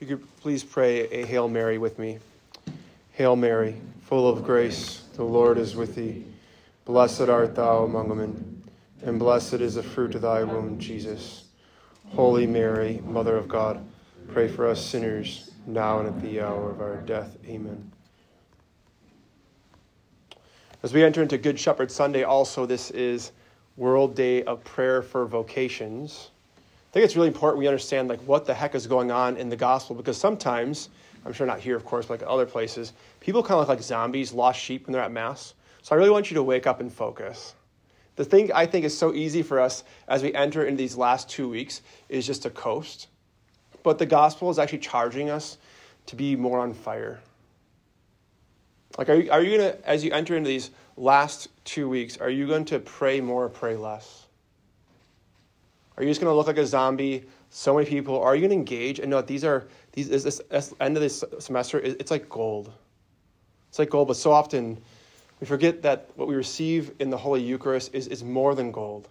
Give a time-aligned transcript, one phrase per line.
[0.00, 2.20] If you could please pray a Hail Mary with me.
[3.14, 6.24] Hail Mary, full of grace, the Lord is with thee.
[6.84, 8.62] Blessed art thou among women,
[9.02, 11.46] and blessed is the fruit of thy womb, Jesus.
[12.10, 13.84] Holy Mary, Mother of God,
[14.28, 17.36] pray for us sinners, now and at the hour of our death.
[17.48, 17.90] Amen.
[20.84, 23.32] As we enter into Good Shepherd Sunday, also, this is
[23.76, 26.30] World Day of Prayer for Vocations.
[26.98, 29.48] I think it's really important we understand like what the heck is going on in
[29.48, 30.88] the gospel because sometimes,
[31.24, 33.82] I'm sure not here, of course, but like other places, people kind of look like
[33.82, 35.54] zombies, lost sheep when they're at mass.
[35.82, 37.54] So I really want you to wake up and focus.
[38.16, 41.30] The thing I think is so easy for us as we enter into these last
[41.30, 43.06] two weeks is just to coast.
[43.84, 45.58] But the gospel is actually charging us
[46.06, 47.20] to be more on fire.
[48.98, 52.16] Like, are you, are you going to, as you enter into these last two weeks,
[52.16, 54.17] are you going to pray more or pray less?
[55.98, 57.24] Are you just going to look like a zombie?
[57.50, 58.20] So many people.
[58.20, 61.02] Are you going to engage and no, these are these is this, this end of
[61.02, 61.80] this semester?
[61.80, 62.72] It's like gold.
[63.68, 64.78] It's like gold, but so often
[65.40, 69.08] we forget that what we receive in the Holy Eucharist is, is more than gold.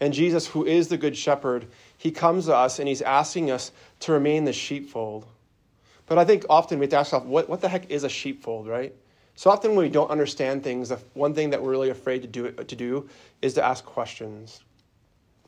[0.00, 1.66] And Jesus, who is the Good Shepherd,
[1.98, 5.26] he comes to us and he's asking us to remain the sheepfold.
[6.06, 8.08] But I think often we have to ask ourselves, what, what the heck is a
[8.08, 8.94] sheepfold, right?
[9.34, 12.28] So often when we don't understand things, the one thing that we're really afraid to
[12.28, 13.08] do, to do
[13.42, 14.60] is to ask questions.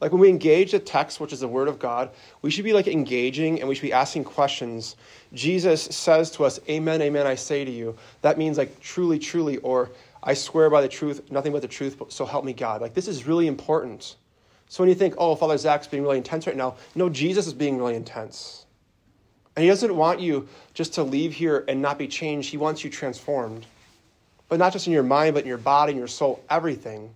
[0.00, 2.10] Like when we engage the text, which is the word of God,
[2.42, 4.96] we should be like engaging and we should be asking questions.
[5.32, 7.96] Jesus says to us, Amen, amen, I say to you.
[8.20, 9.90] That means like truly, truly, or
[10.22, 12.80] I swear by the truth, nothing but the truth, so help me God.
[12.80, 14.16] Like this is really important.
[14.68, 17.54] So when you think, oh, Father Zach's being really intense right now, no, Jesus is
[17.54, 18.66] being really intense.
[19.54, 22.50] And he doesn't want you just to leave here and not be changed.
[22.50, 23.64] He wants you transformed.
[24.48, 27.14] But not just in your mind, but in your body, in your soul, everything.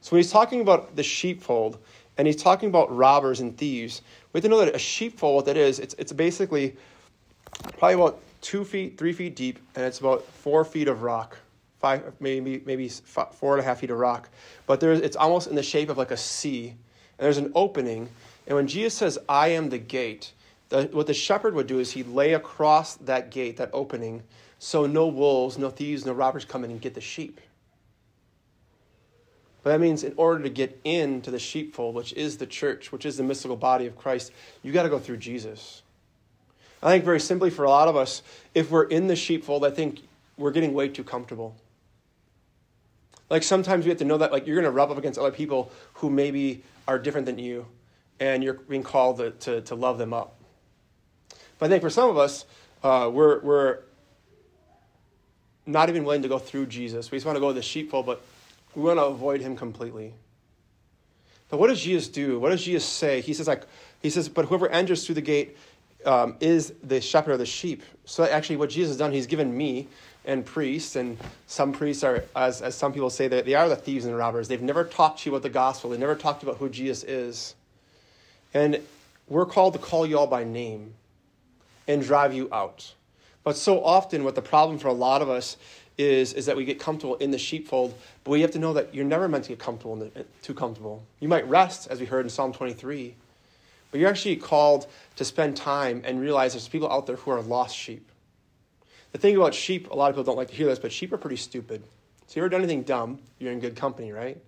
[0.00, 1.78] So when he's talking about the sheepfold
[2.16, 5.44] and he's talking about robbers and thieves, we have to know that a sheepfold, what
[5.46, 6.76] that is, it's, it's basically
[7.78, 11.36] probably about two feet, three feet deep, and it's about four feet of rock,
[11.78, 14.28] five, maybe maybe four and a half feet of rock.
[14.66, 16.78] But there's, it's almost in the shape of like a C, and
[17.18, 18.08] there's an opening.
[18.46, 20.32] And when Jesus says, "I am the gate,"
[20.70, 24.22] the, what the shepherd would do is he'd lay across that gate, that opening,
[24.58, 27.40] so no wolves, no thieves, no robbers come in and get the sheep.
[29.62, 33.04] But that means in order to get into the sheepfold, which is the church, which
[33.04, 34.32] is the mystical body of Christ,
[34.62, 35.82] you got to go through Jesus.
[36.82, 38.22] I think very simply for a lot of us,
[38.54, 40.00] if we're in the sheepfold, I think
[40.38, 41.54] we're getting way too comfortable.
[43.28, 45.30] Like sometimes we have to know that like you're going to rub up against other
[45.30, 47.66] people who maybe are different than you,
[48.18, 50.36] and you're being called to, to, to love them up.
[51.58, 52.46] But I think for some of us,
[52.82, 53.78] uh, we're, we're
[55.66, 57.10] not even willing to go through Jesus.
[57.10, 58.22] We just want to go to the sheepfold, but
[58.74, 60.14] we want to avoid him completely.
[61.48, 62.38] But what does Jesus do?
[62.38, 63.20] What does Jesus say?
[63.20, 63.64] He says, like,
[64.00, 65.56] he says, but whoever enters through the gate
[66.06, 67.82] um, is the shepherd of the sheep.
[68.04, 69.88] So actually, what Jesus has done, he's given me
[70.24, 73.76] and priests, and some priests are, as, as some people say, they, they are the
[73.76, 74.48] thieves and robbers.
[74.48, 75.90] They've never talked to you about the gospel.
[75.90, 77.54] They've never talked about who Jesus is.
[78.54, 78.80] And
[79.28, 80.94] we're called to call you all by name
[81.88, 82.94] and drive you out.
[83.42, 85.56] But so often, what the problem for a lot of us
[85.98, 88.94] is, is that we get comfortable in the sheepfold, but we have to know that
[88.94, 91.02] you're never meant to get comfortable the, too comfortable.
[91.20, 93.14] You might rest, as we heard in Psalm 23,
[93.90, 94.86] but you're actually called
[95.16, 98.08] to spend time and realize there's people out there who are lost sheep.
[99.12, 101.12] The thing about sheep, a lot of people don't like to hear this, but sheep
[101.12, 101.82] are pretty stupid.
[102.26, 104.38] So you ever done anything dumb, you're in good company, right?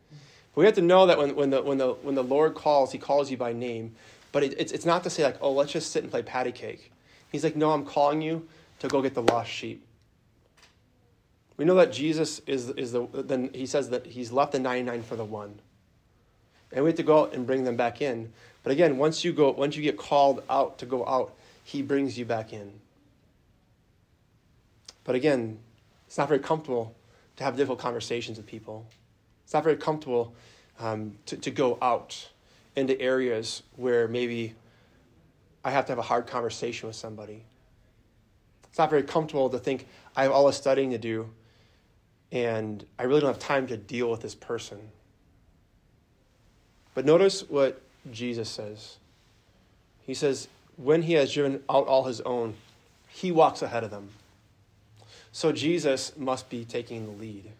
[0.55, 2.93] But we have to know that when, when, the, when, the, when the Lord calls,
[2.93, 3.95] he calls you by name.
[4.31, 6.53] But it, it's, it's not to say, like, oh, let's just sit and play patty
[6.53, 6.93] cake.
[7.33, 8.47] He's like, no, I'm calling you
[8.81, 9.85] to go get the lost sheep.
[11.62, 15.05] We know that Jesus is, is the, then he says that he's left the 99
[15.05, 15.61] for the one.
[16.73, 18.33] And we have to go out and bring them back in.
[18.65, 22.19] But again, once you go, once you get called out to go out, he brings
[22.19, 22.73] you back in.
[25.05, 25.61] But again,
[26.09, 26.97] it's not very comfortable
[27.37, 28.84] to have difficult conversations with people.
[29.44, 30.34] It's not very comfortable
[30.81, 32.29] um, to, to go out
[32.75, 34.55] into areas where maybe
[35.65, 37.44] I have to have a hard conversation with somebody.
[38.69, 39.87] It's not very comfortable to think
[40.17, 41.31] I have all this studying to do
[42.32, 44.79] and I really don't have time to deal with this person.
[46.94, 48.96] But notice what Jesus says.
[50.00, 52.55] He says, when he has driven out all his own,
[53.08, 54.08] he walks ahead of them.
[55.31, 57.50] So Jesus must be taking the lead.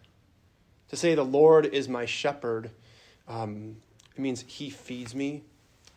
[0.89, 2.71] To say the Lord is my shepherd,
[3.27, 3.77] um,
[4.15, 5.43] it means he feeds me,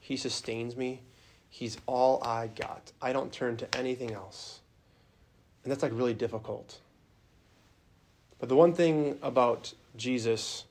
[0.00, 1.00] he sustains me,
[1.49, 2.93] he's all I got.
[3.00, 4.61] I don't turn to anything else.
[5.64, 6.79] And that's like really difficult.
[8.38, 10.65] But the one thing about Jesus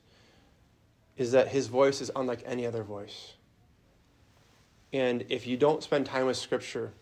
[1.16, 3.32] is that his voice is unlike any other voice.
[4.92, 6.92] And if you don't spend time with Scripture,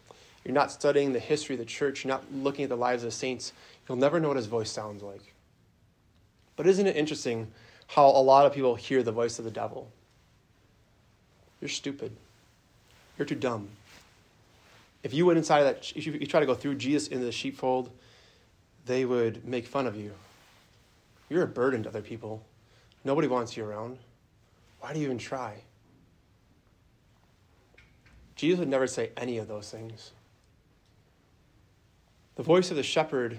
[0.45, 3.09] you're not studying the history of the church, you're not looking at the lives of
[3.09, 3.53] the saints,
[3.89, 5.35] you'll never know what his voice sounds like.
[6.57, 7.51] But isn't it interesting
[7.89, 9.91] how a lot of people hear the voice of the devil?
[11.61, 12.13] You're stupid.
[13.19, 13.69] You're too dumb.
[15.03, 17.91] If you went inside that, if you try to go through Jesus into the sheepfold,
[18.87, 20.13] they would make fun of you.
[21.29, 22.45] You're a burden to other people.
[23.05, 23.99] Nobody wants you around.
[24.81, 25.63] Why do you even try?
[28.37, 30.13] Jesus would never say any of those things.
[32.37, 33.39] The voice of the shepherd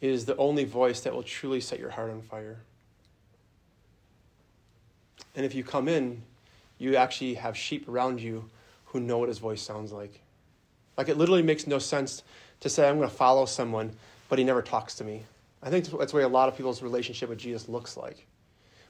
[0.00, 2.58] is the only voice that will truly set your heart on fire.
[5.36, 6.22] And if you come in,
[6.78, 8.50] you actually have sheep around you
[8.86, 10.20] who know what his voice sounds like.
[10.96, 12.22] Like it literally makes no sense
[12.60, 13.92] to say, I'm going to follow someone,
[14.28, 15.22] but he never talks to me.
[15.62, 18.26] I think that's the way a lot of people's relationship with Jesus looks like.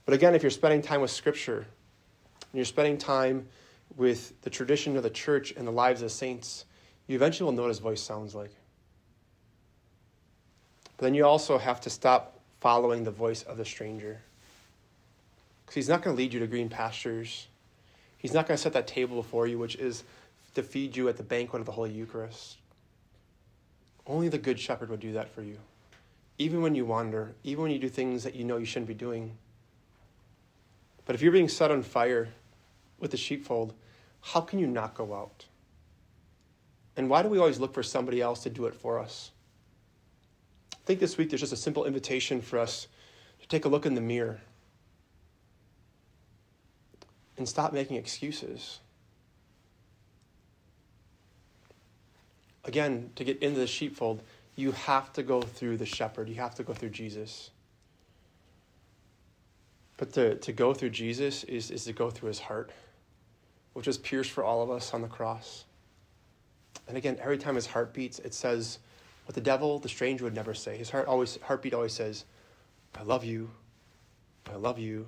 [0.07, 3.47] But again, if you're spending time with Scripture, and you're spending time
[3.97, 6.65] with the tradition of the church and the lives of the saints,
[7.07, 8.53] you eventually will know what his voice sounds like.
[10.97, 14.21] But then you also have to stop following the voice of the stranger.
[15.65, 17.49] Because he's not going to lead you to green pastures.
[18.19, 20.05] He's not going to set that table before you, which is
[20.55, 22.57] to feed you at the banquet of the Holy Eucharist.
[24.07, 25.59] Only the Good Shepherd would do that for you.
[26.39, 28.95] Even when you wander, even when you do things that you know you shouldn't be
[28.95, 29.37] doing.
[31.05, 32.29] But if you're being set on fire
[32.99, 33.75] with the sheepfold,
[34.21, 35.47] how can you not go out?
[36.97, 39.31] And why do we always look for somebody else to do it for us?
[40.73, 42.87] I think this week there's just a simple invitation for us
[43.41, 44.41] to take a look in the mirror
[47.37, 48.81] and stop making excuses.
[52.65, 54.23] Again, to get into the sheepfold,
[54.55, 57.51] you have to go through the shepherd, you have to go through Jesus.
[59.97, 62.71] But to, to go through Jesus is, is to go through his heart,
[63.73, 65.65] which was pierced for all of us on the cross.
[66.89, 68.79] And again, every time his heart beats, it says
[69.27, 70.77] what the devil, the stranger, would never say.
[70.77, 72.25] His heart always, heartbeat always says,
[72.95, 73.51] I love you,
[74.51, 75.07] I love you,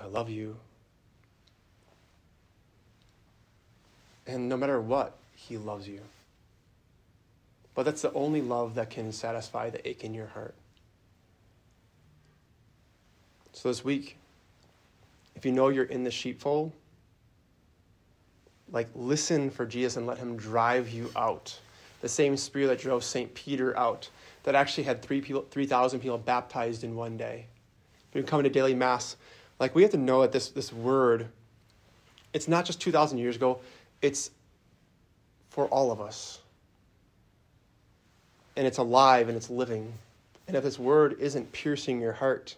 [0.00, 0.56] I love you.
[4.26, 6.00] And no matter what, he loves you.
[7.74, 10.54] But that's the only love that can satisfy the ache in your heart.
[13.52, 14.16] So this week,
[15.36, 16.72] if you know you're in the sheepfold,
[18.70, 21.58] like listen for Jesus and let him drive you out.
[22.00, 23.32] The same spirit that drove St.
[23.34, 24.08] Peter out,
[24.42, 25.42] that actually had 3,000 people,
[25.98, 27.46] people baptized in one day.
[28.12, 29.16] When coming to daily mass,
[29.60, 31.28] like we have to know that this, this word,
[32.32, 33.60] it's not just 2,000 years ago,
[34.00, 34.30] it's
[35.50, 36.40] for all of us.
[38.56, 39.92] And it's alive and it's living.
[40.46, 42.56] And if this word isn't piercing your heart,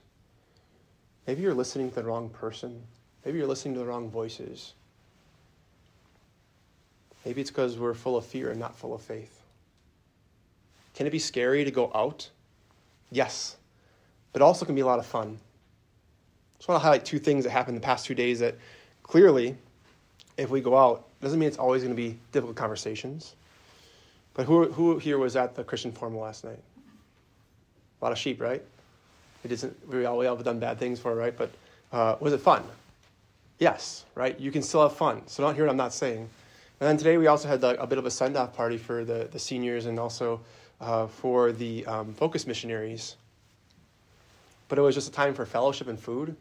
[1.27, 2.83] maybe you're listening to the wrong person.
[3.25, 4.75] Maybe you're listening to the wrong voices.
[7.25, 9.41] Maybe it's because we're full of fear and not full of faith.
[10.95, 12.29] Can it be scary to go out?
[13.11, 13.57] Yes.
[14.33, 15.39] But also can be a lot of fun.
[15.39, 18.57] I just want to highlight two things that happened the past two days that
[19.03, 19.57] clearly,
[20.37, 23.35] if we go out, doesn't mean it's always going to be difficult conversations.
[24.35, 26.59] But who, who here was at the Christian Forum last night?
[28.01, 28.63] A lot of sheep, right?
[29.45, 31.37] It isn't, we all, we all have done bad things for it, right?
[31.37, 31.51] But
[31.93, 32.65] uh, was it fun?
[33.59, 34.39] Yes, right?
[34.39, 35.23] You can still have fun.
[35.27, 36.29] So don't hear what I'm not saying.
[36.81, 39.29] And then today we also had a bit of a send off party for the,
[39.31, 40.41] the seniors and also
[40.81, 43.17] uh, for the um, focus missionaries.
[44.69, 46.35] But it was just a time for fellowship and food.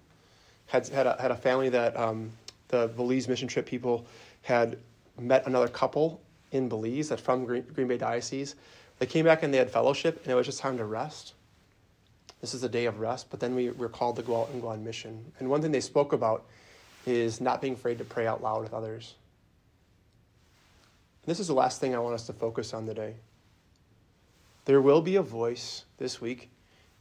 [0.66, 2.32] Had, had, a, had a family that um,
[2.70, 4.08] the Belize mission trip people
[4.42, 4.78] had
[5.20, 6.20] met another couple
[6.54, 8.56] in Belize that from Green, Green Bay Diocese.
[9.00, 11.34] They came back and they had fellowship, and it was just time to rest.
[12.40, 14.62] This is a day of rest, but then we were called to go out and
[14.62, 15.32] go on mission.
[15.40, 16.46] And one thing they spoke about
[17.06, 19.16] is not being afraid to pray out loud with others.
[21.24, 23.16] And this is the last thing I want us to focus on today.
[24.66, 26.50] There will be a voice this week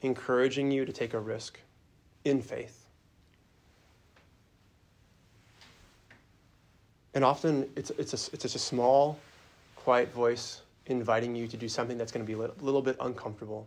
[0.01, 1.61] encouraging you to take a risk
[2.25, 2.87] in faith.
[7.15, 9.19] And often it's, it's, a, it's just a small,
[9.83, 13.67] quiet voice inviting you to do something that's going to be a little bit uncomfortable.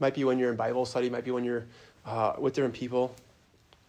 [0.00, 1.66] Might be when you're in Bible study, might be when you're
[2.06, 3.14] uh, with different people.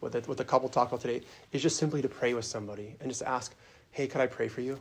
[0.02, 1.22] What the, what the couple talked about today
[1.54, 3.56] is just simply to pray with somebody and just ask,
[3.92, 4.78] hey, could I pray for you?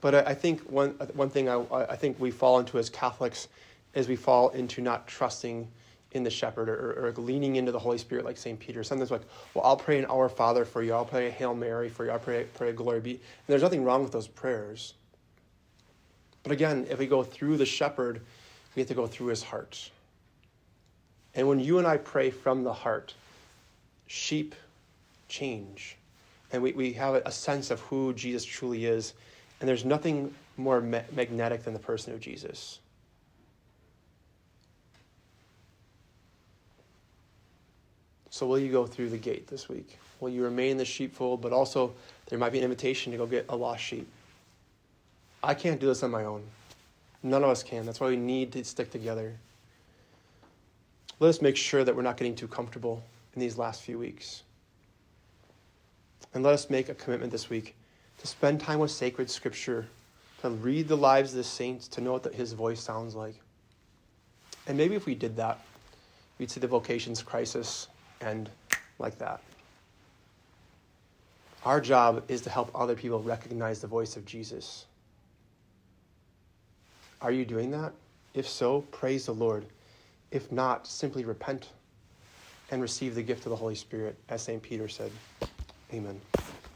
[0.00, 3.46] But I, I think one, one thing I, I think we fall into as Catholics
[3.94, 5.68] is we fall into not trusting
[6.12, 8.58] in the shepherd or, or, leaning into the Holy Spirit like St.
[8.58, 8.82] Peter.
[8.82, 9.22] Sometimes like,
[9.54, 10.92] well, I'll pray an Our Father for you.
[10.92, 12.10] I'll pray a Hail Mary for you.
[12.10, 13.12] I'll pray, pray a Glory be.
[13.12, 14.94] And there's nothing wrong with those prayers.
[16.42, 18.22] But again, if we go through the shepherd,
[18.74, 19.90] we have to go through his heart.
[21.34, 23.14] And when you and I pray from the heart,
[24.06, 24.54] sheep
[25.28, 25.96] change.
[26.52, 29.14] and we, we have a sense of who Jesus truly is.
[29.60, 32.80] And there's nothing more ma- magnetic than the person of Jesus.
[38.40, 39.98] So, will you go through the gate this week?
[40.18, 41.92] Will you remain in the sheepfold, but also
[42.30, 44.08] there might be an invitation to go get a lost sheep?
[45.42, 46.42] I can't do this on my own.
[47.22, 47.84] None of us can.
[47.84, 49.36] That's why we need to stick together.
[51.18, 53.04] Let us make sure that we're not getting too comfortable
[53.34, 54.42] in these last few weeks.
[56.32, 57.76] And let us make a commitment this week
[58.20, 59.86] to spend time with sacred scripture,
[60.40, 63.34] to read the lives of the saints, to know what his voice sounds like.
[64.66, 65.60] And maybe if we did that,
[66.38, 67.88] we'd see the vocations crisis
[68.20, 68.50] end
[68.98, 69.40] like that.
[71.64, 74.86] Our job is to help other people recognize the voice of Jesus.
[77.20, 77.92] Are you doing that?
[78.32, 79.66] If so, praise the Lord.
[80.30, 81.68] If not, simply repent
[82.70, 84.62] and receive the gift of the Holy Spirit, as St.
[84.62, 85.10] Peter said.
[85.92, 86.18] Amen.